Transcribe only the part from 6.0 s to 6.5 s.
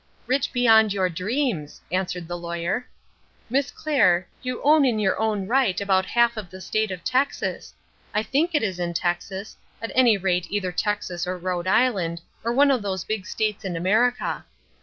half of